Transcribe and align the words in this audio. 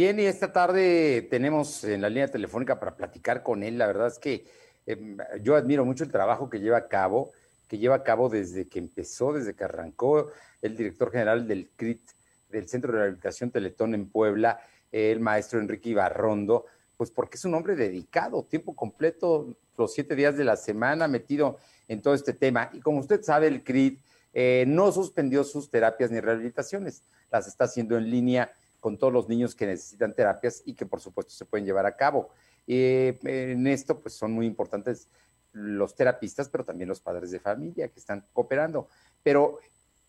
Bien, 0.00 0.20
y 0.20 0.26
esta 0.26 0.52
tarde 0.52 1.26
tenemos 1.28 1.82
en 1.82 2.02
la 2.02 2.08
línea 2.08 2.28
telefónica 2.28 2.78
para 2.78 2.94
platicar 2.94 3.42
con 3.42 3.64
él. 3.64 3.78
La 3.78 3.88
verdad 3.88 4.06
es 4.06 4.20
que 4.20 4.46
em, 4.86 5.18
yo 5.42 5.56
admiro 5.56 5.84
mucho 5.84 6.04
el 6.04 6.12
trabajo 6.12 6.48
que 6.48 6.60
lleva 6.60 6.76
a 6.76 6.86
cabo, 6.86 7.32
que 7.66 7.78
lleva 7.78 7.96
a 7.96 8.04
cabo 8.04 8.28
desde 8.28 8.68
que 8.68 8.78
empezó, 8.78 9.32
desde 9.32 9.54
que 9.54 9.64
arrancó 9.64 10.30
el 10.62 10.76
director 10.76 11.10
general 11.10 11.48
del 11.48 11.70
CRIT, 11.74 12.10
del 12.48 12.68
Centro 12.68 12.92
de 12.92 12.98
Rehabilitación 12.98 13.50
Teletón 13.50 13.92
en 13.92 14.08
Puebla, 14.08 14.60
el 14.92 15.18
maestro 15.18 15.58
Enrique 15.58 15.88
Ibarrondo, 15.88 16.66
pues 16.96 17.10
porque 17.10 17.36
es 17.36 17.44
un 17.44 17.54
hombre 17.54 17.74
dedicado, 17.74 18.44
tiempo 18.44 18.76
completo, 18.76 19.56
los 19.76 19.94
siete 19.94 20.14
días 20.14 20.36
de 20.36 20.44
la 20.44 20.54
semana, 20.54 21.08
metido 21.08 21.58
en 21.88 22.02
todo 22.02 22.14
este 22.14 22.34
tema. 22.34 22.70
Y 22.72 22.78
como 22.78 23.00
usted 23.00 23.24
sabe, 23.24 23.48
el 23.48 23.64
CRIT 23.64 23.98
eh, 24.32 24.64
no 24.68 24.92
suspendió 24.92 25.42
sus 25.42 25.70
terapias 25.70 26.12
ni 26.12 26.20
rehabilitaciones, 26.20 27.02
las 27.32 27.48
está 27.48 27.64
haciendo 27.64 27.98
en 27.98 28.08
línea 28.08 28.52
con 28.80 28.98
todos 28.98 29.12
los 29.12 29.28
niños 29.28 29.54
que 29.54 29.66
necesitan 29.66 30.14
terapias 30.14 30.62
y 30.64 30.74
que 30.74 30.86
por 30.86 31.00
supuesto 31.00 31.32
se 31.32 31.44
pueden 31.44 31.66
llevar 31.66 31.86
a 31.86 31.96
cabo. 31.96 32.30
Eh, 32.66 33.18
en 33.22 33.66
esto 33.66 34.00
pues 34.00 34.14
son 34.14 34.32
muy 34.32 34.46
importantes 34.46 35.08
los 35.52 35.94
terapistas, 35.94 36.48
pero 36.48 36.64
también 36.64 36.88
los 36.88 37.00
padres 37.00 37.30
de 37.30 37.40
familia 37.40 37.88
que 37.88 37.98
están 37.98 38.24
cooperando. 38.32 38.88
Pero 39.22 39.58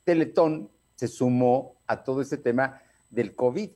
Teletón 0.03 0.70
se 0.95 1.07
sumó 1.07 1.77
a 1.88 2.03
todo 2.03 2.21
este 2.21 2.38
tema 2.38 2.81
del 3.09 3.35
COVID. 3.35 3.70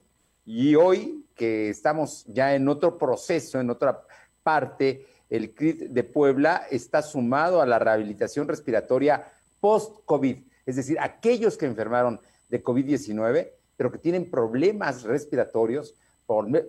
Y 0.45 0.75
hoy 0.75 1.25
que 1.35 1.69
estamos 1.69 2.25
ya 2.25 2.53
en 2.53 2.67
otro 2.67 2.97
proceso, 2.97 3.59
en 3.59 3.69
otra 3.69 4.05
parte, 4.43 5.07
el 5.29 5.53
CRIT 5.55 5.89
de 5.89 6.03
Puebla 6.03 6.67
está 6.69 7.01
sumado 7.01 7.61
a 7.61 7.65
la 7.65 7.79
rehabilitación 7.79 8.47
respiratoria 8.47 9.25
post-COVID, 9.59 10.37
es 10.65 10.75
decir, 10.75 10.97
aquellos 10.99 11.57
que 11.57 11.65
enfermaron 11.65 12.19
de 12.49 12.63
COVID-19 12.63 13.49
pero 13.77 13.91
que 13.91 13.97
tienen 13.97 14.29
problemas 14.29 15.03
respiratorios, 15.03 15.95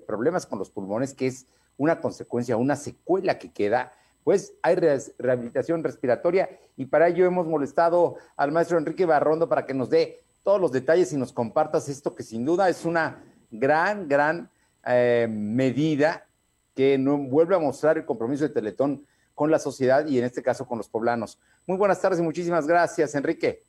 problemas 0.07 0.47
con 0.47 0.59
los 0.59 0.71
pulmones, 0.71 1.15
que 1.15 1.27
es 1.27 1.47
una 1.77 2.01
consecuencia, 2.01 2.57
una 2.57 2.77
secuela 2.77 3.39
que 3.39 3.53
queda, 3.53 3.93
pues 4.23 4.55
hay 4.63 4.77
rehabilitación 5.19 5.85
respiratoria 5.85 6.49
y 6.77 6.87
para 6.87 7.09
ello 7.09 7.27
hemos 7.27 7.47
molestado 7.47 8.17
al 8.37 8.53
maestro 8.53 8.79
Enrique 8.79 9.05
Barrondo 9.05 9.49
para 9.49 9.67
que 9.67 9.75
nos 9.75 9.91
dé 9.91 10.23
todos 10.43 10.61
los 10.61 10.73
detalles 10.73 11.13
y 11.13 11.17
nos 11.17 11.33
compartas 11.33 11.89
esto 11.89 12.15
que 12.15 12.23
sin 12.23 12.45
duda 12.45 12.69
es 12.69 12.85
una 12.85 13.23
gran, 13.51 14.09
gran 14.09 14.51
eh, 14.87 15.27
medida 15.31 16.27
que 16.75 16.99
no, 16.99 17.19
vuelve 17.19 17.55
a 17.55 17.59
mostrar 17.59 17.99
el 17.99 18.05
compromiso 18.05 18.45
de 18.45 18.51
Teletón 18.51 19.07
con 19.35 19.51
la 19.51 19.59
sociedad 19.59 20.07
y 20.07 20.19
en 20.19 20.25
este 20.25 20.43
caso 20.43 20.67
con 20.67 20.79
los 20.79 20.89
poblanos. 20.89 21.39
Muy 21.67 21.77
buenas 21.77 22.01
tardes 22.01 22.21
y 22.21 22.23
muchísimas 22.23 22.67
gracias, 22.67 23.15
Enrique. 23.15 23.63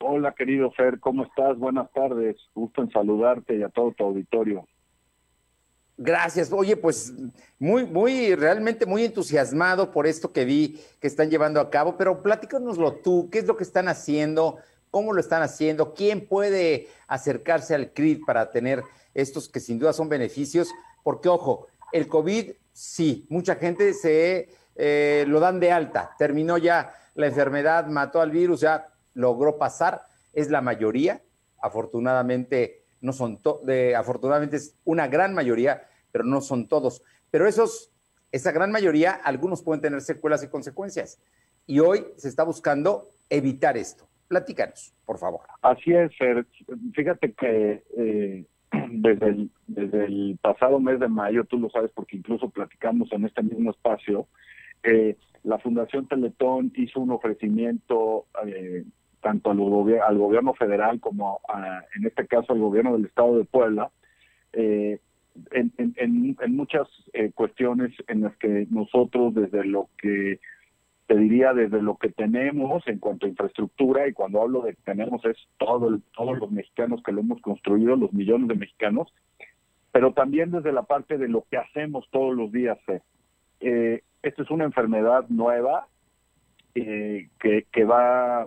Hola, 0.00 0.32
querido 0.32 0.70
Fer, 0.70 1.00
¿cómo 1.00 1.24
estás? 1.24 1.58
Buenas 1.58 1.90
tardes. 1.92 2.36
Gusto 2.54 2.82
en 2.82 2.90
saludarte 2.90 3.56
y 3.56 3.62
a 3.64 3.68
todo 3.68 3.92
tu 3.92 4.04
auditorio. 4.04 4.64
Gracias. 5.96 6.52
Oye, 6.52 6.76
pues 6.76 7.12
muy, 7.58 7.84
muy, 7.84 8.36
realmente 8.36 8.86
muy 8.86 9.04
entusiasmado 9.04 9.90
por 9.90 10.06
esto 10.06 10.32
que 10.32 10.44
vi 10.44 10.80
que 11.00 11.08
están 11.08 11.30
llevando 11.30 11.60
a 11.60 11.70
cabo, 11.70 11.96
pero 11.96 12.22
platícanoslo 12.22 12.94
tú, 12.94 13.28
¿qué 13.32 13.40
es 13.40 13.46
lo 13.46 13.56
que 13.56 13.64
están 13.64 13.88
haciendo? 13.88 14.58
¿Cómo 14.92 15.12
lo 15.12 15.18
están 15.20 15.42
haciendo? 15.42 15.94
¿Quién 15.94 16.28
puede 16.28 16.86
acercarse 17.08 17.74
al 17.74 17.92
CRID 17.92 18.20
para 18.24 18.52
tener 18.52 18.84
estos 19.14 19.48
que 19.48 19.58
sin 19.58 19.80
duda 19.80 19.92
son 19.92 20.08
beneficios? 20.08 20.72
Porque, 21.02 21.28
ojo, 21.28 21.66
el 21.90 22.06
COVID, 22.06 22.52
sí, 22.72 23.26
mucha 23.28 23.56
gente 23.56 23.92
se 23.94 24.48
eh, 24.76 25.24
lo 25.26 25.40
dan 25.40 25.58
de 25.58 25.72
alta, 25.72 26.14
terminó 26.16 26.56
ya 26.56 26.94
la 27.14 27.26
enfermedad, 27.26 27.88
mató 27.88 28.20
al 28.20 28.30
virus, 28.30 28.60
ya 28.60 28.86
logró 29.14 29.58
pasar, 29.58 30.02
es 30.32 30.50
la 30.50 30.60
mayoría, 30.60 31.22
afortunadamente 31.60 32.84
no 33.00 33.12
son 33.12 33.38
de, 33.64 33.94
afortunadamente 33.94 34.56
es 34.56 34.76
una 34.84 35.06
gran 35.08 35.34
mayoría, 35.34 35.82
pero 36.10 36.24
no 36.24 36.40
son 36.40 36.68
todos. 36.68 37.02
Pero 37.30 37.46
esos, 37.46 37.92
esa 38.32 38.52
gran 38.52 38.72
mayoría, 38.72 39.12
algunos 39.12 39.62
pueden 39.62 39.80
tener 39.80 40.00
secuelas 40.00 40.42
y 40.42 40.48
consecuencias. 40.48 41.20
Y 41.66 41.80
hoy 41.80 42.06
se 42.16 42.28
está 42.28 42.44
buscando 42.44 43.08
evitar 43.28 43.76
esto. 43.76 44.08
Platícanos, 44.26 44.94
por 45.04 45.18
favor. 45.18 45.40
Así 45.62 45.92
es, 45.92 46.12
Fíjate 46.94 47.32
que 47.32 47.82
eh, 47.96 48.46
desde, 48.90 49.28
el, 49.28 49.50
desde 49.66 50.04
el 50.04 50.38
pasado 50.40 50.80
mes 50.80 51.00
de 51.00 51.08
mayo, 51.08 51.44
tú 51.44 51.58
lo 51.58 51.70
sabes 51.70 51.90
porque 51.94 52.16
incluso 52.16 52.50
platicamos 52.50 53.10
en 53.12 53.24
este 53.24 53.42
mismo 53.42 53.70
espacio, 53.70 54.28
eh, 54.82 55.16
la 55.44 55.58
Fundación 55.58 56.06
Teletón 56.06 56.72
hizo 56.76 57.00
un 57.00 57.10
ofrecimiento 57.10 58.26
eh, 58.46 58.84
tanto 59.20 59.50
al, 59.50 59.58
gobierno 59.58 60.54
federal 60.54 61.00
como 61.00 61.40
en 61.96 62.06
este 62.06 62.26
caso 62.26 62.52
al 62.52 62.60
gobierno 62.60 62.92
del 62.92 63.06
estado 63.06 63.36
de 63.38 63.44
Puebla, 63.44 63.90
eh, 64.52 65.00
en, 65.52 65.72
en, 65.76 66.36
en, 66.40 66.56
muchas 66.56 66.88
eh, 67.12 67.30
cuestiones 67.32 67.92
en 68.08 68.22
las 68.22 68.36
que 68.38 68.66
nosotros 68.70 69.34
desde 69.34 69.64
lo 69.64 69.88
que 69.98 70.40
te 71.06 71.16
diría 71.16 71.54
desde 71.54 71.80
lo 71.80 71.96
que 71.96 72.10
tenemos 72.10 72.86
en 72.86 72.98
cuanto 72.98 73.26
a 73.26 73.30
infraestructura 73.30 74.08
y 74.08 74.12
cuando 74.12 74.42
hablo 74.42 74.62
de 74.62 74.74
que 74.74 74.82
tenemos 74.82 75.24
es 75.24 75.36
todo 75.58 75.98
todos 76.14 76.38
los 76.38 76.50
mexicanos 76.50 77.02
que 77.02 77.12
lo 77.12 77.20
hemos 77.20 77.40
construido, 77.40 77.96
los 77.96 78.12
millones 78.12 78.48
de 78.48 78.56
mexicanos, 78.56 79.12
pero 79.92 80.12
también 80.12 80.50
desde 80.50 80.72
la 80.72 80.82
parte 80.82 81.16
de 81.16 81.28
lo 81.28 81.44
que 81.50 81.56
hacemos 81.56 82.06
todos 82.10 82.36
los 82.36 82.52
días. 82.52 82.78
Eh, 82.88 83.00
esta 83.60 84.42
es 84.42 84.50
una 84.50 84.64
enfermedad 84.64 85.26
nueva 85.28 85.88
eh, 86.74 87.28
que, 87.40 87.66
que 87.72 87.84
va 87.84 88.46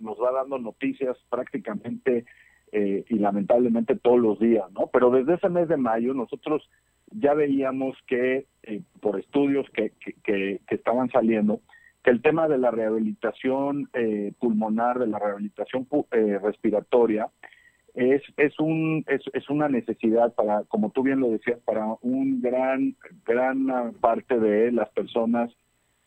nos 0.00 0.18
va 0.18 0.32
dando 0.32 0.58
noticias 0.58 1.16
prácticamente 1.30 2.24
eh, 2.72 3.04
y 3.08 3.18
lamentablemente 3.18 3.96
todos 3.96 4.20
los 4.20 4.38
días, 4.38 4.70
¿no? 4.72 4.88
Pero 4.92 5.10
desde 5.10 5.34
ese 5.34 5.48
mes 5.48 5.68
de 5.68 5.78
mayo 5.78 6.12
nosotros 6.12 6.68
ya 7.10 7.32
veíamos 7.32 7.96
que 8.06 8.46
eh, 8.62 8.82
por 9.00 9.18
estudios 9.18 9.66
que, 9.70 9.92
que, 10.22 10.60
estaban 10.68 11.08
saliendo, 11.10 11.60
que 12.04 12.10
el 12.10 12.20
tema 12.20 12.46
de 12.46 12.58
la 12.58 12.70
rehabilitación 12.70 13.88
eh, 13.94 14.32
pulmonar, 14.38 14.98
de 14.98 15.06
la 15.06 15.18
rehabilitación 15.18 15.88
respiratoria, 16.42 17.28
es, 17.94 18.22
es, 18.36 18.58
un, 18.60 19.04
es, 19.08 19.22
es, 19.32 19.48
una 19.50 19.68
necesidad 19.68 20.34
para, 20.34 20.64
como 20.64 20.90
tú 20.90 21.02
bien 21.02 21.20
lo 21.20 21.30
decías, 21.30 21.58
para 21.64 21.86
un 22.02 22.40
gran, 22.40 22.96
gran 23.24 23.94
parte 24.00 24.38
de 24.38 24.72
las 24.72 24.88
personas 24.90 25.50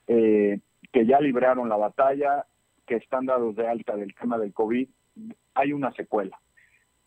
que 0.07 1.05
ya 1.05 1.21
libraron 1.21 1.69
la 1.69 1.77
batalla 1.77 2.45
que 2.85 2.95
están 2.95 3.25
dados 3.25 3.55
de 3.55 3.67
alta 3.67 3.95
del 3.95 4.13
tema 4.15 4.37
del 4.37 4.53
COVID, 4.53 4.87
hay 5.53 5.73
una 5.73 5.91
secuela. 5.93 6.37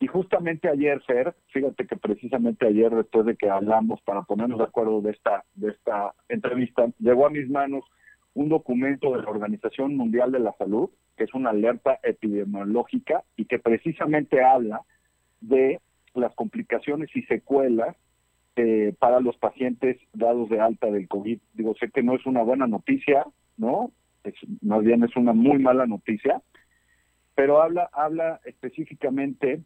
Y 0.00 0.06
justamente 0.06 0.68
ayer, 0.68 1.00
Fer, 1.02 1.34
fíjate 1.48 1.86
que 1.86 1.96
precisamente 1.96 2.66
ayer, 2.66 2.94
después 2.94 3.26
de 3.26 3.36
que 3.36 3.48
hablamos 3.48 4.00
para 4.02 4.22
ponernos 4.22 4.58
de 4.58 4.64
acuerdo 4.64 5.00
de 5.00 5.12
esta, 5.12 5.44
de 5.54 5.70
esta 5.70 6.14
entrevista, 6.28 6.88
llegó 6.98 7.26
a 7.26 7.30
mis 7.30 7.48
manos 7.48 7.84
un 8.34 8.48
documento 8.48 9.12
de 9.12 9.22
la 9.22 9.30
Organización 9.30 9.96
Mundial 9.96 10.32
de 10.32 10.40
la 10.40 10.52
Salud, 10.58 10.90
que 11.16 11.24
es 11.24 11.34
una 11.34 11.50
alerta 11.50 11.98
epidemiológica 12.02 13.24
y 13.36 13.44
que 13.46 13.58
precisamente 13.58 14.42
habla 14.42 14.82
de 15.40 15.80
las 16.14 16.34
complicaciones 16.34 17.10
y 17.14 17.22
secuelas 17.22 17.96
eh, 18.56 18.94
para 18.98 19.20
los 19.20 19.36
pacientes 19.36 19.98
dados 20.12 20.48
de 20.48 20.60
alta 20.60 20.88
del 20.90 21.08
COVID. 21.08 21.38
Digo, 21.54 21.74
sé 21.78 21.90
que 21.90 22.02
no 22.02 22.14
es 22.14 22.24
una 22.26 22.42
buena 22.42 22.66
noticia, 22.66 23.24
¿no? 23.56 23.90
más 24.62 24.82
bien 24.82 25.04
es 25.04 25.14
una 25.16 25.34
muy 25.34 25.58
mala 25.58 25.86
noticia, 25.86 26.40
pero 27.34 27.60
habla, 27.60 27.90
habla 27.92 28.40
específicamente 28.46 29.60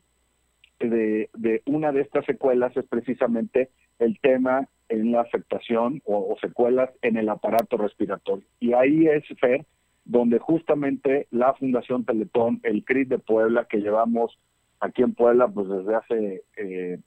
de, 0.80 1.30
de 1.34 1.62
una 1.66 1.92
de 1.92 2.00
estas 2.00 2.24
secuelas, 2.24 2.76
es 2.76 2.84
precisamente 2.86 3.70
el 3.98 4.18
tema 4.20 4.68
en 4.88 5.12
la 5.12 5.20
afectación 5.20 6.02
o, 6.04 6.36
secuelas 6.40 6.90
en 7.02 7.16
el 7.16 7.28
aparato 7.28 7.76
respiratorio. 7.76 8.46
Y 8.60 8.72
ahí 8.72 9.06
es, 9.06 9.24
Fer, 9.38 9.66
donde 10.08 10.38
justamente 10.38 11.28
la 11.30 11.52
Fundación 11.54 12.04
Teletón, 12.04 12.60
el 12.64 12.82
CRIS 12.84 13.10
de 13.10 13.18
Puebla, 13.18 13.66
que 13.66 13.78
llevamos 13.78 14.36
aquí 14.80 15.02
en 15.02 15.14
Puebla 15.14 15.48
pues 15.48 15.68
desde 15.68 15.94
hace 15.94 16.42
eh, 16.56 16.98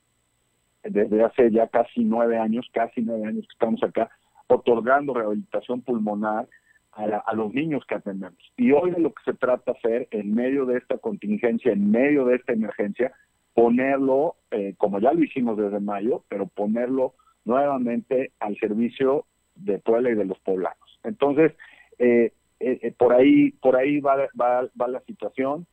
desde 0.84 1.24
hace 1.24 1.52
ya 1.52 1.68
casi 1.68 2.04
nueve 2.04 2.38
años, 2.38 2.68
casi 2.72 3.02
nueve 3.02 3.28
años 3.28 3.46
que 3.48 3.54
estamos 3.54 3.84
acá, 3.84 4.10
otorgando 4.48 5.14
rehabilitación 5.14 5.82
pulmonar 5.82 6.48
a, 6.94 7.34
los 7.34 7.54
niños 7.54 7.84
que 7.88 7.96
atendemos. 7.96 8.40
Y 8.58 8.72
hoy 8.72 8.92
lo 8.92 9.14
que 9.14 9.24
se 9.24 9.34
trata 9.34 9.72
hacer 9.72 10.08
en 10.12 10.34
medio 10.34 10.66
de 10.66 10.78
esta 10.78 10.98
contingencia, 10.98 11.72
en 11.72 11.90
medio 11.90 12.26
de 12.26 12.36
esta 12.36 12.54
emergencia, 12.54 13.14
ponerlo, 13.54 14.36
eh, 14.52 14.76
como 14.78 15.00
ya 15.00 15.14
lo 15.14 15.24
hicimos 15.24 15.58
desde 15.58 15.80
mayo, 15.80 16.24
pero 16.28 16.48
ponerlo 16.48 17.14
nuevamente 17.46 18.32
al 18.40 18.58
servicio 18.58 19.26
de 19.56 19.80
Puebla 19.80 20.10
y 20.12 20.16
de 20.16 20.26
los 20.26 20.40
poblanos. 20.40 21.00
Entonces, 21.04 21.54
eh, 21.98 22.34
eh, 22.62 22.94
por 22.98 23.14
ahí, 23.14 23.52
por 23.52 23.76
ahí 23.76 24.00
va, 24.00 24.28
va, 24.40 24.68
va 24.80 24.88
la 24.88 25.02
situación. 25.02 25.66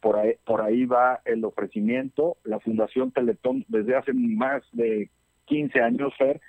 por, 0.00 0.16
ahí, 0.16 0.34
por 0.44 0.60
ahí 0.60 0.84
va 0.86 1.20
el 1.24 1.44
ofrecimiento. 1.44 2.36
La 2.44 2.58
Fundación 2.60 3.12
Teletón 3.12 3.64
desde 3.68 3.96
hace 3.96 4.12
más 4.12 4.62
de 4.72 5.08
15 5.46 5.80
años, 5.80 6.12
Fer, 6.18 6.40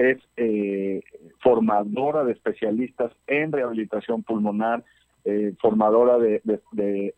es 0.00 0.18
eh, 0.36 1.02
formadora 1.40 2.24
de 2.24 2.32
especialistas 2.32 3.12
en 3.26 3.52
rehabilitación 3.52 4.22
pulmonar, 4.22 4.82
eh, 5.26 5.52
formadora 5.60 6.18
de, 6.18 6.40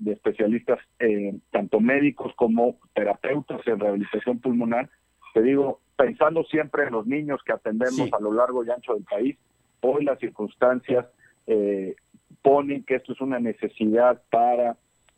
especialistas, 0.04 0.81
eh, 0.99 1.32
tanto 1.52 1.78
médicos 1.78 2.32
como 2.34 2.78
terapeutas 2.93 3.60
en 3.66 3.78
rehabilitación 3.78 4.40
pulmonar. 4.40 4.90
Te 5.32 5.43
digo, 5.43 5.81
pensando 5.96 6.43
siempre 6.44 6.84
en 6.84 6.93
los 6.93 7.06
niños 7.06 7.40
que 7.44 7.52
atendemos 7.52 8.12
a 8.12 8.20
lo 8.20 8.32
largo 8.32 8.64
y 8.64 8.70
ancho 8.70 8.94
del 8.94 9.04
país, 9.04 9.37
hoy 9.81 10.04
las 10.04 10.19
circunstancias 10.19 11.06
eh, 11.46 11.96
ponen 12.42 12.84
que 12.84 12.96
esto 12.96 13.12
es 13.12 13.20
una 13.20 13.38
necesidad 13.38 14.22
para, 14.30 14.76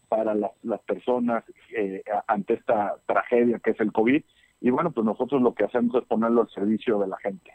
para 0.08 0.34
las, 0.34 0.80
personas 0.86 1.44
ante 2.26 2.54
esta 2.54 2.96
tragedia 3.06 3.58
que 3.58 3.70
es 3.70 3.80
el 3.80 3.92
COVID. 3.92 4.22
Y 4.60 4.70
bueno, 4.70 4.92
pues 4.92 5.04
nosotros 5.04 5.42
lo 5.42 5.54
que 5.54 5.64
hacemos 5.64 5.94
es 5.94 6.08
ponerlo 6.08 6.42
al 6.42 6.50
servicio 6.50 6.98
de 6.98 7.08
la 7.08 7.16
gente. 7.18 7.52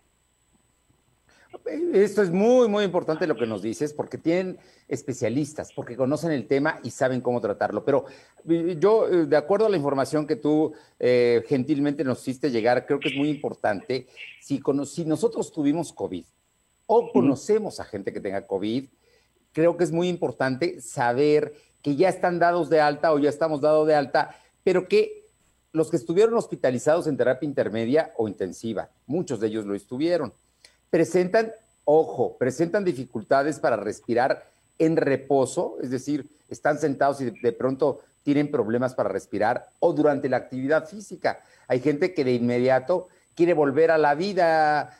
Esto 1.93 2.21
es 2.21 2.31
muy, 2.31 2.67
muy 2.67 2.83
importante 2.83 3.25
lo 3.27 3.35
que 3.35 3.47
nos 3.47 3.61
dices, 3.61 3.93
porque 3.93 4.17
tienen 4.17 4.57
especialistas, 4.87 5.73
porque 5.73 5.95
conocen 5.95 6.31
el 6.31 6.47
tema 6.47 6.79
y 6.83 6.91
saben 6.91 7.21
cómo 7.21 7.41
tratarlo. 7.41 7.83
Pero 7.83 8.05
eh, 8.47 8.77
yo, 8.79 9.07
eh, 9.07 9.25
de 9.25 9.37
acuerdo 9.37 9.65
a 9.65 9.69
la 9.69 9.77
información 9.77 10.27
que 10.27 10.35
tú 10.35 10.73
eh, 10.99 11.43
gentilmente 11.47 12.03
nos 12.03 12.21
hiciste 12.21 12.51
llegar, 12.51 12.85
creo 12.85 12.99
que 12.99 13.09
es 13.09 13.15
muy 13.15 13.29
importante, 13.29 14.07
si, 14.39 14.61
si 14.85 15.05
nosotros 15.05 15.51
tuvimos 15.51 15.91
COVID 15.91 16.25
o 16.91 17.11
conocemos 17.11 17.79
a 17.79 17.85
gente 17.85 18.11
que 18.11 18.19
tenga 18.19 18.47
COVID, 18.47 18.85
creo 19.53 19.77
que 19.77 19.83
es 19.83 19.91
muy 19.91 20.09
importante 20.09 20.81
saber 20.81 21.53
que 21.83 21.95
ya 21.95 22.09
están 22.09 22.39
dados 22.39 22.69
de 22.69 22.81
alta 22.81 23.13
o 23.13 23.19
ya 23.19 23.29
estamos 23.29 23.61
dados 23.61 23.87
de 23.87 23.93
alta, 23.93 24.35
pero 24.63 24.87
que 24.87 25.27
los 25.71 25.91
que 25.91 25.97
estuvieron 25.97 26.33
hospitalizados 26.33 27.05
en 27.05 27.15
terapia 27.15 27.47
intermedia 27.47 28.11
o 28.17 28.27
intensiva, 28.27 28.89
muchos 29.05 29.39
de 29.39 29.47
ellos 29.47 29.65
lo 29.65 29.75
estuvieron 29.75 30.33
presentan, 30.89 31.51
ojo, 31.85 32.37
presentan 32.37 32.83
dificultades 32.83 33.59
para 33.59 33.75
respirar 33.75 34.45
en 34.77 34.97
reposo, 34.97 35.77
es 35.81 35.89
decir, 35.89 36.27
están 36.49 36.79
sentados 36.79 37.21
y 37.21 37.29
de, 37.29 37.51
pronto 37.51 38.01
tienen 38.23 38.49
problemas 38.49 38.95
para 38.95 39.09
respirar 39.09 39.67
o 39.79 39.93
durante 39.93 40.29
la 40.29 40.37
actividad 40.37 40.87
física. 40.87 41.41
Hay 41.67 41.79
gente 41.79 42.13
que 42.13 42.23
de 42.23 42.33
inmediato 42.33 43.07
quiere 43.35 43.53
volver 43.53 43.91
a 43.91 43.97
la 43.97 44.15
vida 44.15 44.97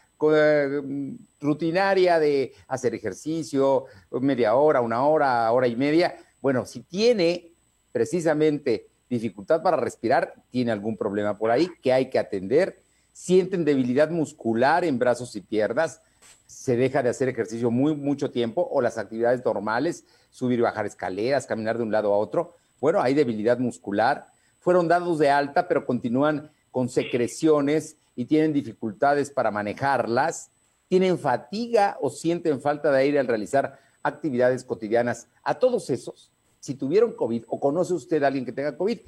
rutinaria 1.40 2.20
de 2.20 2.54
hacer 2.68 2.94
ejercicio, 2.94 3.86
media 4.12 4.56
hora, 4.56 4.82
una 4.82 5.04
hora, 5.06 5.52
hora 5.52 5.68
y 5.68 5.76
media. 5.76 6.16
Bueno, 6.42 6.66
si 6.66 6.82
tiene 6.82 7.52
precisamente 7.92 8.88
dificultad 9.10 9.62
para 9.62 9.78
respirar, 9.78 10.34
tiene 10.52 10.72
algún 10.72 10.98
problema 10.98 11.38
por 11.38 11.52
ahí 11.52 11.70
que 11.82 11.94
hay 11.94 12.10
que 12.10 12.20
atender 12.20 12.78
sienten 13.20 13.66
debilidad 13.66 14.10
muscular 14.10 14.86
en 14.86 14.98
brazos 14.98 15.36
y 15.36 15.42
piernas, 15.42 16.02
se 16.48 16.78
deja 16.78 17.04
de 17.04 17.10
hacer 17.10 17.28
ejercicio 17.28 17.70
muy 17.70 17.94
mucho 17.94 18.32
tiempo 18.32 18.66
o 18.72 18.82
las 18.82 18.98
actividades 18.98 19.44
normales, 19.44 20.06
subir 20.30 20.60
y 20.60 20.62
bajar 20.62 20.86
escaleras, 20.86 21.46
caminar 21.46 21.78
de 21.78 21.84
un 21.84 21.92
lado 21.92 22.14
a 22.14 22.18
otro. 22.18 22.56
Bueno, 22.80 23.02
hay 23.02 23.14
debilidad 23.14 23.60
muscular. 23.60 24.28
Fueron 24.60 24.88
dados 24.88 25.20
de 25.20 25.30
alta, 25.30 25.68
pero 25.68 25.86
continúan 25.86 26.50
con 26.72 26.88
secreciones 26.88 27.98
y 28.20 28.26
tienen 28.26 28.52
dificultades 28.52 29.32
para 29.32 29.50
manejarlas. 29.50 30.52
Tienen 30.90 31.18
fatiga 31.18 31.98
o 32.02 32.10
sienten 32.10 32.60
falta 32.60 32.92
de 32.92 32.98
aire 32.98 33.18
al 33.18 33.28
realizar 33.28 33.80
actividades 34.04 34.66
cotidianas. 34.66 35.30
A 35.42 35.58
todos 35.58 35.90
esos, 35.90 36.30
si 36.60 36.76
tuvieron 36.76 37.14
COVID 37.14 37.46
o 37.48 37.62
conoce 37.62 37.94
usted 37.94 38.22
a 38.22 38.28
alguien 38.28 38.44
que 38.44 38.52
tenga 38.52 38.76
COVID, 38.76 39.00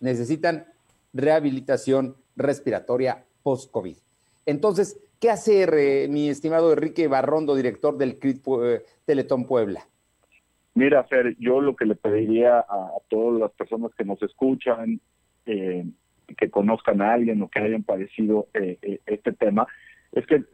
necesitan 0.00 0.64
rehabilitación 1.12 2.16
respiratoria 2.36 3.26
post-COVID. 3.42 3.98
Entonces, 4.46 4.98
¿qué 5.20 5.28
hacer, 5.28 5.74
eh, 5.74 6.08
mi 6.08 6.30
estimado 6.30 6.72
Enrique 6.72 7.06
Barrondo, 7.06 7.54
director 7.54 7.98
del 7.98 8.18
CRIT 8.18 8.46
eh, 8.62 8.82
Teletón 9.04 9.44
Puebla? 9.44 9.86
Mira, 10.72 11.04
Fer, 11.04 11.36
yo 11.38 11.60
lo 11.60 11.76
que 11.76 11.84
le 11.84 11.96
pediría 11.96 12.60
a, 12.60 12.92
todas 13.10 13.38
las 13.38 13.52
personas 13.52 13.90
que 13.94 14.06
nos 14.06 14.22
escuchan, 14.22 15.02
eh, 15.44 15.84
que 16.34 16.50
conozcan 16.50 17.00
a 17.02 17.14
alguien 17.14 17.42
o 17.42 17.48
que 17.48 17.58
hayan 17.60 17.82
padecido 17.82 18.46
este 18.52 19.32
tema, 19.32 19.66
es 20.12 20.24
que 20.26 20.44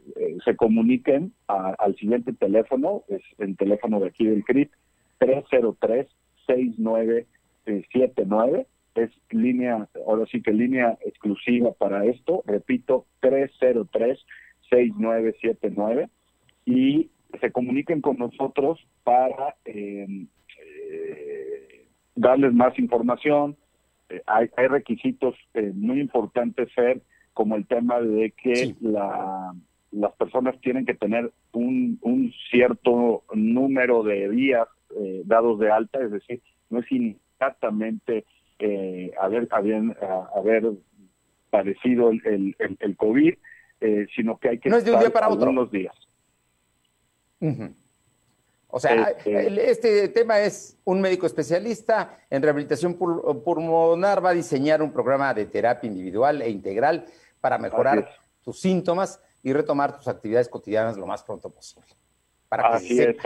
se 0.43 0.55
comuniquen 0.55 1.33
al 1.47 1.95
siguiente 1.97 2.33
teléfono, 2.33 3.03
es 3.07 3.21
el 3.37 3.55
teléfono 3.57 3.99
de 3.99 4.07
aquí 4.07 4.25
del 4.25 4.43
CRIT, 4.43 4.71
303 5.19 6.07
6979 6.47 8.65
es 8.95 9.11
línea, 9.29 9.87
ahora 10.05 10.25
sí 10.25 10.41
que 10.41 10.51
línea 10.51 10.97
exclusiva 11.05 11.71
para 11.73 12.05
esto, 12.05 12.43
repito, 12.45 13.05
303-6979, 13.21 16.09
y 16.65 17.09
se 17.39 17.51
comuniquen 17.51 18.01
con 18.01 18.17
nosotros 18.17 18.85
para 19.03 19.55
eh, 19.65 20.25
darles 22.15 22.53
más 22.53 22.77
información. 22.77 23.55
Eh, 24.11 24.21
hay, 24.27 24.49
hay, 24.57 24.67
requisitos 24.67 25.35
eh, 25.53 25.71
muy 25.73 25.99
importantes, 25.99 26.71
Fer, 26.73 27.01
como 27.33 27.55
el 27.55 27.65
tema 27.65 27.99
de 28.01 28.31
que 28.31 28.75
la, 28.81 29.53
las 29.91 30.13
personas 30.13 30.59
tienen 30.61 30.85
que 30.85 30.93
tener 30.93 31.31
un, 31.53 31.97
un 32.01 32.33
cierto 32.49 33.23
número 33.33 34.03
de 34.03 34.29
días 34.29 34.67
dados 35.23 35.57
de 35.59 35.71
alta, 35.71 36.03
es 36.03 36.11
decir, 36.11 36.41
no 36.69 36.79
es 36.79 36.91
inmediatamente 36.91 38.25
eh, 38.59 39.11
haber, 39.19 39.47
haber 40.35 40.71
padecido 41.49 42.11
el, 42.11 42.55
el, 42.57 42.95
COVID, 42.95 43.33
eh, 43.81 44.07
sino 44.15 44.37
que 44.37 44.49
hay 44.49 44.59
que 44.59 44.69
no 44.69 44.77
es 44.77 44.85
de 44.85 44.91
un 44.91 44.99
día 44.99 45.09
para 45.09 45.29
otro. 45.29 45.49
unos 45.49 45.71
días. 45.71 45.95
O 48.71 48.79
sea, 48.79 49.15
este, 49.25 49.69
este 49.69 50.07
tema 50.09 50.39
es 50.39 50.77
un 50.85 51.01
médico 51.01 51.25
especialista 51.25 52.17
en 52.29 52.41
rehabilitación 52.41 52.93
pulmonar 52.95 54.23
va 54.23 54.29
a 54.29 54.33
diseñar 54.33 54.81
un 54.81 54.93
programa 54.93 55.33
de 55.33 55.45
terapia 55.45 55.87
individual 55.87 56.41
e 56.41 56.49
integral 56.49 57.05
para 57.41 57.57
mejorar 57.57 58.09
tus 58.43 58.59
síntomas 58.59 59.21
y 59.43 59.51
retomar 59.51 59.97
tus 59.97 60.07
actividades 60.07 60.47
cotidianas 60.47 60.95
lo 60.97 61.05
más 61.05 61.21
pronto 61.23 61.49
posible. 61.49 61.89
Para 62.47 62.69
que 62.69 62.75
Así 62.75 63.01
es. 63.01 63.17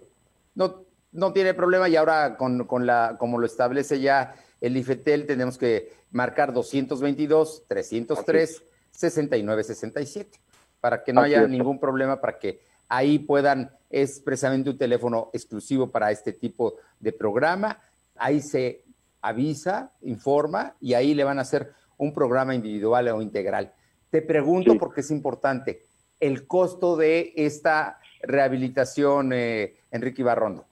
No, 0.55 0.85
no 1.13 1.33
tiene 1.33 1.55
problema 1.55 1.89
y 1.89 1.97
ahora 1.97 2.37
con, 2.37 2.67
con, 2.67 2.85
la, 2.85 3.17
como 3.19 3.39
lo 3.39 3.47
establece 3.47 3.99
ya 3.99 4.35
el 4.61 4.77
IFETEL, 4.77 5.25
tenemos 5.25 5.57
que 5.57 5.91
marcar 6.11 6.53
222, 6.53 7.65
303, 7.67 8.63
6967 8.91 10.39
para 10.81 11.03
que 11.03 11.15
no 11.15 11.23
haya 11.23 11.47
ningún 11.47 11.81
problema, 11.81 12.21
para 12.21 12.39
que 12.39 12.61
ahí 12.89 13.19
puedan, 13.19 13.71
es 13.89 14.21
precisamente 14.21 14.69
un 14.71 14.79
teléfono 14.79 15.31
exclusivo 15.33 15.91
para 15.91 16.11
este 16.11 16.35
tipo 16.35 16.75
de 17.01 17.13
programa. 17.13 17.81
Ahí 18.17 18.43
se 18.43 18.85
avisa, 19.23 19.93
informa 20.03 20.75
y 20.81 20.93
ahí 20.95 21.15
le 21.15 21.25
van 21.25 21.39
a 21.39 21.43
hacer 21.43 21.73
un 21.97 22.13
programa 22.13 22.55
individual 22.55 23.09
o 23.09 23.23
integral. 23.23 23.73
Te 24.11 24.23
pregunto 24.23 24.77
porque 24.79 25.01
es 25.01 25.11
importante, 25.11 25.88
el 26.21 26.47
costo 26.47 26.97
de 26.97 27.33
esta 27.37 27.99
rehabilitación, 28.23 29.33
eh, 29.33 29.75
Enrique 29.91 30.23
Ibarrondo. 30.23 30.67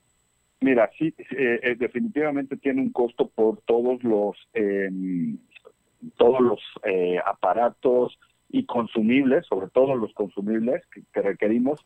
Mira, 0.61 0.91
sí, 0.99 1.15
eh, 1.19 1.61
eh, 1.63 1.77
definitivamente 1.79 2.57
tiene 2.57 2.81
un 2.81 2.91
costo 2.91 3.29
por 3.29 3.61
todos 3.63 4.03
los 4.03 4.37
em, 4.55 5.39
todos 6.17 6.41
los 6.41 6.61
aparatos 7.25 8.19
y 8.49 8.65
consumibles, 8.65 9.45
sobre 9.47 9.69
todo 9.69 9.97
los 9.97 10.13
consumibles 10.15 10.83
que 11.13 11.23
requerimos 11.23 11.85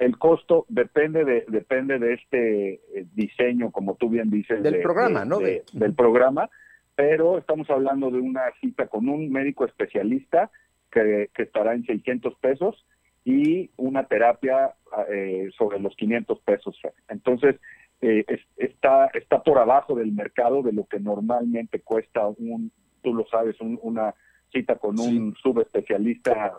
el 0.00 0.16
costo 0.16 0.64
depende 0.68 1.24
de 1.24 1.44
depende 1.46 1.98
de 1.98 2.14
este 2.14 2.72
eh, 2.72 3.06
diseño, 3.14 3.70
como 3.70 3.96
tú 3.96 4.08
bien 4.08 4.30
dices, 4.30 4.62
del 4.62 4.80
programa, 4.80 5.26
¿no? 5.26 5.38
del 5.38 5.94
programa, 5.94 6.48
pero 6.96 7.36
estamos 7.36 7.68
hablando 7.68 8.10
de 8.10 8.18
una 8.18 8.40
cita 8.62 8.88
con 8.88 9.08
un 9.10 9.30
médico 9.30 9.66
especialista 9.66 10.50
que, 10.90 11.28
estará 11.36 11.74
en 11.74 11.84
600 11.84 12.34
pesos 12.36 12.86
y 13.24 13.70
una 13.76 14.04
terapia 14.04 14.74
eh, 15.08 15.50
sobre 15.56 15.78
los 15.78 15.94
500 15.96 16.40
pesos. 16.40 16.76
Entonces, 17.08 17.56
eh, 18.00 18.24
está, 18.56 19.06
está 19.08 19.42
por 19.42 19.58
abajo 19.58 19.94
del 19.94 20.12
mercado 20.12 20.62
de 20.62 20.72
lo 20.72 20.86
que 20.86 21.00
normalmente 21.00 21.80
cuesta 21.80 22.26
un, 22.26 22.72
tú 23.02 23.14
lo 23.14 23.26
sabes, 23.26 23.56
una 23.60 24.14
cita 24.52 24.76
con 24.76 24.98
un 24.98 25.34
subespecialista, 25.42 26.54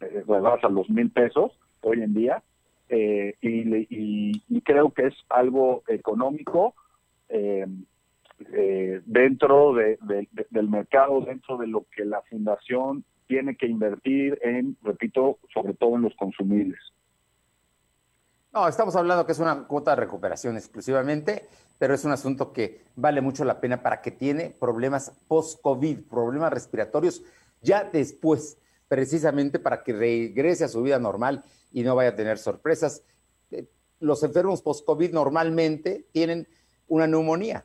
eh, 0.00 0.24
a 0.28 0.68
los 0.68 0.88
mil 0.88 1.10
pesos 1.10 1.52
hoy 1.82 2.02
en 2.02 2.14
día 2.14 2.42
eh, 2.92 3.36
y, 3.40 4.60
creo 4.62 4.90
que 4.90 5.06
es 5.06 5.14
algo 5.28 5.84
económico 5.88 6.74
eh, 7.28 7.66
eh, 8.52 9.00
dentro 9.04 9.74
del 9.74 10.68
mercado, 10.68 11.20
dentro 11.20 11.56
de 11.56 11.68
lo 11.68 11.86
que 11.94 12.04
la 12.04 12.20
fundación 12.22 13.04
tiene 13.30 13.56
que 13.56 13.68
invertir 13.68 14.40
en, 14.42 14.76
repito, 14.82 15.38
sobre 15.54 15.72
todo 15.74 15.94
en 15.94 16.02
los 16.02 16.16
consumibles. 16.16 16.80
No, 18.52 18.66
estamos 18.66 18.96
hablando 18.96 19.24
que 19.24 19.30
es 19.30 19.38
una 19.38 19.68
cuota 19.68 19.92
de 19.92 19.98
recuperación 19.98 20.56
exclusivamente, 20.56 21.46
pero 21.78 21.94
es 21.94 22.04
un 22.04 22.10
asunto 22.10 22.52
que 22.52 22.80
vale 22.96 23.20
mucho 23.20 23.44
la 23.44 23.60
pena 23.60 23.84
para 23.84 24.02
que 24.02 24.10
tiene 24.10 24.50
problemas 24.50 25.12
post-COVID, 25.28 26.08
problemas 26.08 26.52
respiratorios, 26.52 27.22
ya 27.62 27.84
después, 27.84 28.58
precisamente 28.88 29.60
para 29.60 29.84
que 29.84 29.92
regrese 29.92 30.64
a 30.64 30.68
su 30.68 30.82
vida 30.82 30.98
normal 30.98 31.44
y 31.70 31.84
no 31.84 31.94
vaya 31.94 32.10
a 32.10 32.16
tener 32.16 32.36
sorpresas. 32.36 33.04
Eh, 33.52 33.64
los 34.00 34.24
enfermos 34.24 34.60
post-COVID 34.60 35.12
normalmente 35.12 36.06
tienen 36.10 36.48
una 36.88 37.06
neumonía 37.06 37.64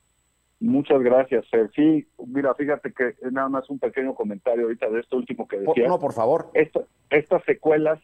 Muchas 0.62 1.02
gracias, 1.02 1.50
Fer. 1.50 1.72
Sí, 1.76 2.08
mira, 2.28 2.54
fíjate 2.54 2.94
que 2.94 3.16
nada 3.32 3.50
más 3.50 3.68
un 3.72 3.80
pequeño 3.80 4.14
comentario 4.14 4.66
ahorita 4.66 4.90
de 4.92 5.00
esto 5.00 5.18
último 5.18 5.48
que 5.48 5.58
decías. 5.58 5.90
No, 5.90 6.00
por 6.00 6.14
favor. 6.14 6.52
estas 6.54 7.44
secuelas 7.46 8.00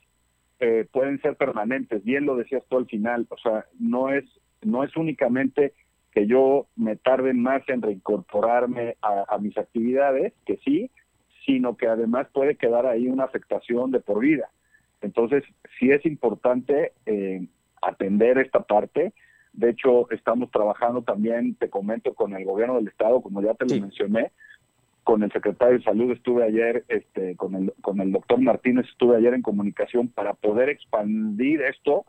eh, 0.60 0.88
pueden 0.92 1.22
ser 1.22 1.36
permanentes, 1.36 2.04
bien 2.04 2.26
lo 2.26 2.36
decías 2.36 2.64
tú 2.68 2.78
al 2.78 2.88
final, 2.88 3.28
o 3.30 3.38
sea, 3.38 3.66
no 3.80 4.12
es, 4.12 4.26
no 4.64 4.84
es 4.84 4.98
únicamente 4.98 5.74
que 6.12 6.26
yo 6.26 6.66
me 6.76 6.96
tarde 6.96 7.32
más 7.34 7.62
en 7.70 7.84
reincorporarme 7.84 8.98
a, 9.04 9.38
mis 9.38 9.56
actividades, 9.56 10.34
que 10.48 10.58
sí, 10.66 10.90
sino 11.46 11.78
que 11.78 11.88
además 11.88 12.28
puede 12.34 12.56
quedar 12.56 12.88
ahí 12.88 13.08
una 13.08 13.26
afectación 13.26 13.92
de 13.92 14.00
por 14.00 14.20
vida. 14.20 14.50
Entonces, 15.02 15.44
sí 15.80 15.92
es 15.92 16.04
importante 16.08 16.94
eh, 17.06 17.46
atender 17.84 18.40
esta 18.40 18.62
parte, 18.62 19.14
de 19.58 19.72
hecho, 19.72 20.10
estamos 20.12 20.52
trabajando 20.52 21.02
también, 21.02 21.56
te 21.56 21.68
comento, 21.68 22.14
con 22.14 22.34
el 22.36 22.46
gobierno 22.46 22.76
del 22.76 22.88
estado, 22.88 23.22
como 23.22 23.42
ya 23.42 23.56
te 23.56 23.66
lo 23.66 23.82
mencioné, 23.82 24.32
con 25.04 25.24
el 25.24 25.32
secretario 25.32 25.80
de 25.80 25.84
salud 25.84 26.12
estuve 26.12 26.44
ayer, 26.44 26.86
este, 26.90 27.36
con 27.36 27.56
el 27.56 27.74
con 27.82 28.00
el 28.00 28.12
doctor 28.12 28.40
Martínez 28.40 28.86
estuve 28.88 29.18
ayer 29.18 29.34
en 29.34 29.42
comunicación 29.42 30.10
para 30.10 30.36
poder 30.36 30.70
expandir 30.70 31.62
esto 31.64 32.06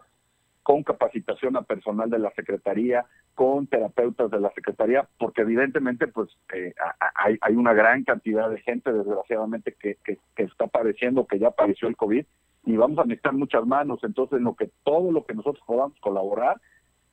con 0.62 0.82
capacitación 0.82 1.56
a 1.56 1.62
personal 1.62 2.10
de 2.10 2.18
la 2.18 2.30
secretaría, 2.32 3.06
con 3.34 3.66
terapeutas 3.66 4.30
de 4.30 4.40
la 4.40 4.52
secretaría, 4.52 5.08
porque 5.16 5.40
evidentemente 5.40 6.06
pues 6.06 6.28
eh, 6.52 6.74
hay, 7.14 7.38
hay 7.40 7.54
una 7.54 7.72
gran 7.72 8.04
cantidad 8.04 8.50
de 8.50 8.60
gente 8.60 8.92
desgraciadamente 8.92 9.74
que, 9.80 9.96
que, 10.04 10.18
que 10.36 10.42
está 10.42 10.66
padeciendo, 10.66 11.26
que 11.26 11.38
ya 11.38 11.50
padeció 11.50 11.88
el 11.88 11.96
COVID 11.96 12.26
y 12.66 12.76
vamos 12.76 12.98
a 12.98 13.04
necesitar 13.04 13.32
muchas 13.32 13.64
manos, 13.64 14.00
entonces 14.02 14.42
lo 14.42 14.54
que 14.54 14.70
todo 14.84 15.10
lo 15.12 15.24
que 15.24 15.34
nosotros 15.34 15.64
podamos 15.66 15.98
colaborar 16.00 16.60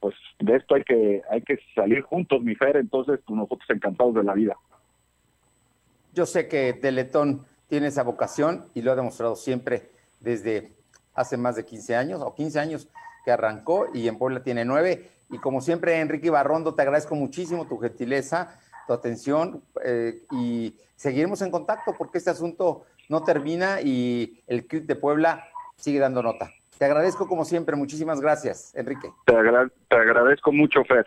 pues 0.05 0.17
de 0.37 0.55
esto 0.55 0.75
hay 0.75 0.83
que, 0.83 1.23
salir 1.73 2.03
juntos, 2.03 2.39
mi 2.43 2.53
Fer, 2.53 2.77
entonces 2.77 3.19
pues, 3.25 3.35
nosotros 3.35 3.67
encantados 3.69 4.13
de 4.13 4.23
la 4.23 4.35
vida. 4.35 4.55
Yo 6.13 6.27
sé 6.27 6.47
que 6.47 6.73
Teletón 6.73 7.43
tiene 7.67 7.87
esa 7.87 8.03
vocación 8.03 8.65
y 8.75 8.83
lo 8.83 8.91
ha 8.91 8.95
demostrado 8.95 9.35
siempre 9.35 9.89
desde 10.19 10.73
hace 11.15 11.37
más 11.37 11.55
de 11.55 11.65
15 11.65 11.95
años 11.95 12.21
o 12.21 12.35
15 12.35 12.59
años 12.59 12.87
que 13.23 13.31
arrancó 13.31 13.87
y 13.95 14.07
en 14.07 14.19
Puebla 14.19 14.43
tiene 14.43 14.63
nueve. 14.63 15.09
Y 15.31 15.39
como 15.39 15.59
siempre, 15.59 15.99
Enrique 15.99 16.29
Barrondo, 16.29 16.75
te 16.75 16.83
agradezco 16.83 17.15
muchísimo 17.15 17.65
tu 17.65 17.79
gentileza, 17.79 18.59
tu 18.85 18.93
atención 18.93 19.63
eh, 19.83 20.21
y 20.29 20.75
seguiremos 20.95 21.41
en 21.41 21.49
contacto 21.49 21.95
porque 21.97 22.19
este 22.19 22.29
asunto 22.29 22.85
no 23.09 23.23
termina 23.23 23.81
y 23.81 24.39
el 24.45 24.67
CRIT 24.67 24.85
de 24.85 24.97
Puebla 24.97 25.47
sigue 25.77 25.97
dando 25.97 26.21
nota. 26.21 26.51
Te 26.77 26.85
agradezco 26.85 27.27
como 27.27 27.45
siempre, 27.45 27.75
muchísimas 27.75 28.19
gracias, 28.19 28.73
Enrique. 28.75 29.11
Te, 29.25 29.35
agradezco 29.95 30.51
mucho, 30.51 30.83
Fer. 30.83 31.05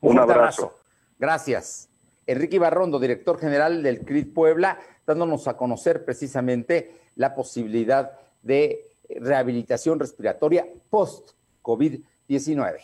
Un, 0.00 0.18
abrazo. 0.18 0.72
Gracias. 1.18 1.88
Enrique 2.26 2.58
Barrondo, 2.58 3.00
director 3.00 3.38
general 3.38 3.82
del 3.82 4.04
CRIT 4.04 4.32
Puebla, 4.32 4.78
dándonos 5.06 5.48
a 5.48 5.56
conocer 5.56 6.04
precisamente 6.04 6.92
la 7.16 7.34
posibilidad 7.34 8.12
de 8.42 8.84
rehabilitación 9.08 9.98
respiratoria 9.98 10.66
post-COVID-19. 10.90 12.78